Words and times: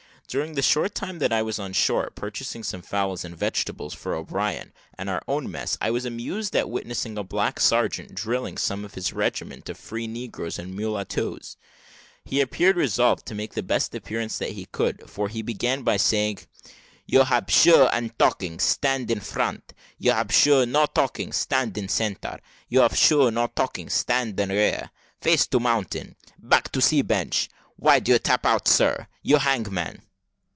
During 0.27 0.53
the 0.53 0.61
short 0.61 0.95
time 0.95 1.19
that 1.19 1.33
I 1.33 1.41
was 1.41 1.59
on 1.59 1.73
shore, 1.73 2.09
purchasing 2.15 2.63
some 2.63 2.81
fowls 2.81 3.25
and 3.25 3.35
vegetables 3.35 3.93
for 3.93 4.15
O'Brien 4.15 4.71
and 4.97 5.09
our 5.09 5.21
own 5.27 5.51
mess, 5.51 5.77
I 5.81 5.91
was 5.91 6.05
amused 6.05 6.55
at 6.55 6.69
witnessing 6.69 7.17
a 7.17 7.23
black 7.25 7.59
sergeant 7.59 8.15
drilling 8.15 8.57
some 8.57 8.85
of 8.85 8.93
his 8.93 9.11
regiment 9.11 9.67
of 9.67 9.77
free 9.77 10.07
negroes 10.07 10.57
and 10.57 10.73
mulattoes. 10.73 11.57
He 12.23 12.39
appeared 12.39 12.77
resolved 12.77 13.25
to 13.25 13.35
make 13.35 13.55
the 13.55 13.61
best 13.61 13.93
appearance 13.93 14.37
that 14.37 14.51
he 14.53 14.63
could, 14.67 15.09
for 15.09 15.27
he 15.27 15.41
began 15.41 15.81
by 15.81 15.97
saying, 15.97 16.37
"You 17.05 17.23
hab 17.23 17.49
shoe 17.51 17.87
and 17.91 18.17
'tocking, 18.17 18.61
stand 18.61 19.11
in 19.11 19.19
front 19.19 19.73
you 19.97 20.11
hab 20.13 20.31
shoe 20.31 20.65
no 20.65 20.85
'tocking, 20.85 21.33
stand 21.33 21.77
in 21.77 21.89
centre 21.89 22.39
you 22.69 22.79
hab 22.79 22.91
no 22.91 22.95
shoe 22.95 23.31
no 23.31 23.47
'tocking, 23.47 23.89
stand 23.89 24.39
in 24.39 24.49
um 24.49 24.55
rear. 24.55 24.91
Face 25.19 25.45
to 25.47 25.59
mountain 25.59 26.15
back 26.39 26.71
to 26.71 26.79
sea 26.79 27.01
beach. 27.01 27.49
Why 27.75 27.97
you 27.97 28.13
no 28.13 28.17
'tep 28.17 28.45
out, 28.45 28.69
sar? 28.69 29.09
you 29.23 29.35
hangman!" 29.35 30.03